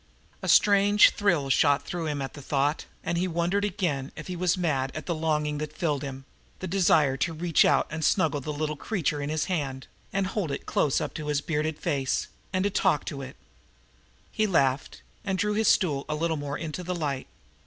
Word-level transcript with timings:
A 0.41 0.49
strange 0.49 1.11
thrill 1.11 1.51
shot 1.51 1.83
through 1.85 2.07
him 2.07 2.23
at 2.23 2.33
the 2.33 2.41
thought, 2.41 2.85
and 3.03 3.19
he 3.19 3.27
wondered 3.27 3.63
again 3.63 4.11
if 4.15 4.25
he 4.25 4.35
was 4.35 4.57
mad 4.57 4.91
at 4.95 5.05
the 5.05 5.13
longing 5.13 5.59
that 5.59 5.77
filled 5.77 6.01
him 6.01 6.25
the 6.57 6.65
desire 6.65 7.15
to 7.17 7.33
reach 7.33 7.63
out 7.65 7.85
and 7.91 8.03
snuggle 8.03 8.41
the 8.41 8.51
little 8.51 8.75
creature 8.75 9.21
in 9.21 9.29
his 9.29 9.45
hand, 9.45 9.85
and 10.11 10.25
hold 10.33 10.49
it 10.49 10.65
close 10.65 11.01
up 11.01 11.13
to 11.13 11.27
his 11.27 11.39
bearded 11.39 11.77
face, 11.77 12.29
and 12.51 12.65
TALK 12.73 13.05
TO 13.05 13.21
IT! 13.21 13.35
He 14.31 14.47
laughed, 14.47 15.03
and 15.23 15.37
drew 15.37 15.53
his 15.53 15.67
stool 15.67 16.05
a 16.09 16.15
little 16.15 16.35
more 16.35 16.57
into 16.57 16.81
the 16.81 16.95
light. 16.95 17.27